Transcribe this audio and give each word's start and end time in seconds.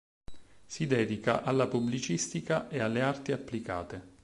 Si 0.65 0.87
dedica 0.87 1.43
alla 1.43 1.67
pubblicistica 1.67 2.67
e 2.69 2.79
alle 2.79 3.03
arti 3.03 3.33
applicate. 3.33 4.17